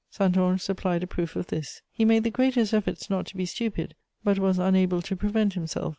[0.09, 3.45] Saint Ange supplied a proof of this; he made the greatest efforts not to be
[3.45, 3.93] stupid,
[4.23, 5.89] but was unable to prevent himself.